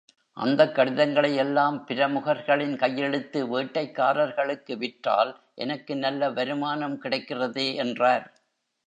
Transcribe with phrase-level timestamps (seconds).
[0.37, 5.31] அந்தக் கடிதங்களை எல்லாம், பிரமுகர்களின் கையெழுத்து வேட்டைக்காரர்களுக்கு விற்றால்
[5.55, 8.25] எனக்கு நல்ல வருமானம் கிடைக்கிறதே என்றார்.